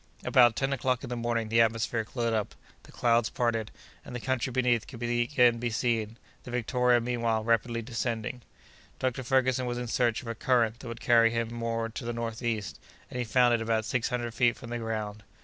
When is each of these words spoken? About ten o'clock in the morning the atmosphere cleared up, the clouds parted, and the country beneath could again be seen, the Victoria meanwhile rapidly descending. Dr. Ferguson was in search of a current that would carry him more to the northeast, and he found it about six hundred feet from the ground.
About 0.25 0.55
ten 0.55 0.73
o'clock 0.73 1.03
in 1.03 1.11
the 1.11 1.15
morning 1.15 1.49
the 1.49 1.61
atmosphere 1.61 2.03
cleared 2.03 2.33
up, 2.33 2.55
the 2.81 2.91
clouds 2.91 3.29
parted, 3.29 3.69
and 4.03 4.15
the 4.15 4.19
country 4.19 4.49
beneath 4.49 4.87
could 4.87 5.03
again 5.03 5.59
be 5.59 5.69
seen, 5.69 6.17
the 6.43 6.49
Victoria 6.49 6.99
meanwhile 6.99 7.43
rapidly 7.43 7.83
descending. 7.83 8.41
Dr. 8.97 9.21
Ferguson 9.21 9.67
was 9.67 9.77
in 9.77 9.85
search 9.85 10.23
of 10.23 10.27
a 10.27 10.33
current 10.33 10.79
that 10.79 10.87
would 10.87 11.01
carry 11.01 11.29
him 11.29 11.53
more 11.53 11.87
to 11.87 12.03
the 12.03 12.13
northeast, 12.13 12.79
and 13.11 13.19
he 13.19 13.23
found 13.23 13.53
it 13.53 13.61
about 13.61 13.85
six 13.85 14.09
hundred 14.09 14.33
feet 14.33 14.57
from 14.57 14.71
the 14.71 14.79
ground. 14.79 15.21